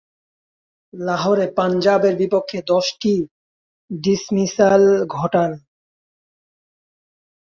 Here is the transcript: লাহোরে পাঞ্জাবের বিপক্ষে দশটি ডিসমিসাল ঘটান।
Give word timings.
লাহোরে 0.93 1.45
পাঞ্জাবের 1.57 2.13
বিপক্ষে 2.21 2.59
দশটি 2.67 3.13
ডিসমিসাল 3.91 4.83
ঘটান। 5.15 5.51